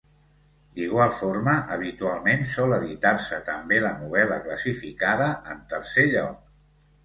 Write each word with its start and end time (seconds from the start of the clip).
D'igual 0.77 1.11
forma, 1.17 1.53
habitualment 1.75 2.47
sol 2.55 2.75
editar-se 2.79 3.41
també 3.53 3.81
la 3.87 3.95
novel·la 4.03 4.41
classificada 4.49 5.33
en 5.57 5.65
tercer 5.77 6.11
lloc. 6.19 6.45